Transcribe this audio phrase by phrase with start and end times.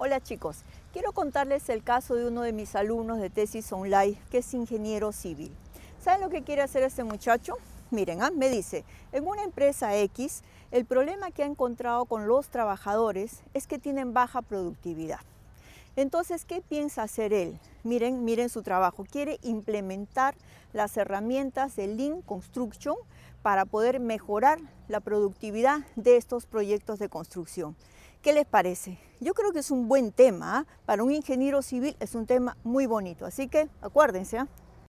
[0.00, 0.58] Hola chicos,
[0.92, 5.10] quiero contarles el caso de uno de mis alumnos de tesis online que es ingeniero
[5.10, 5.50] civil.
[6.00, 7.56] ¿Saben lo que quiere hacer este muchacho?
[7.90, 8.30] Miren, ¿ah?
[8.30, 13.66] me dice, en una empresa X, el problema que ha encontrado con los trabajadores es
[13.66, 15.18] que tienen baja productividad.
[15.96, 17.58] Entonces, ¿qué piensa hacer él?
[17.82, 19.04] Miren, miren su trabajo.
[19.04, 20.36] Quiere implementar
[20.72, 22.94] las herramientas de Lean Construction
[23.42, 27.74] para poder mejorar la productividad de estos proyectos de construcción.
[28.22, 28.98] ¿Qué les parece?
[29.20, 30.58] Yo creo que es un buen tema.
[30.58, 30.66] ¿ah?
[30.86, 33.26] Para un ingeniero civil es un tema muy bonito.
[33.26, 34.38] Así que acuérdense.
[34.38, 34.48] ¿ah?